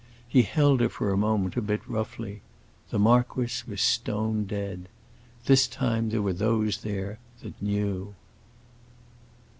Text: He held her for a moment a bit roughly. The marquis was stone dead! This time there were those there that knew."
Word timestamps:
He 0.27 0.41
held 0.41 0.81
her 0.81 0.89
for 0.89 1.11
a 1.11 1.15
moment 1.15 1.55
a 1.55 1.61
bit 1.61 1.87
roughly. 1.87 2.41
The 2.89 2.97
marquis 2.97 3.61
was 3.67 3.81
stone 3.83 4.45
dead! 4.45 4.89
This 5.45 5.67
time 5.67 6.09
there 6.09 6.23
were 6.23 6.33
those 6.33 6.81
there 6.81 7.19
that 7.43 7.61
knew." 7.61 8.15